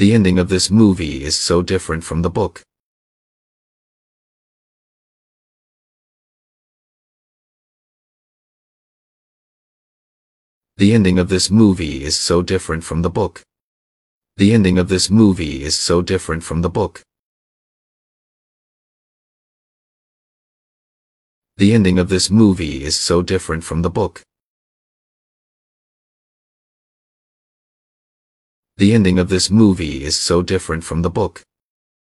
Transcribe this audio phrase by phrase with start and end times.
[0.00, 2.62] The ending of this movie is so different from the book.
[10.78, 13.42] The ending of this movie is so different from the book.
[14.38, 17.02] The ending of this movie is so different from the book.
[21.58, 24.22] The ending of this movie is so different from the book.
[28.80, 31.42] The ending of this movie is so different from the book.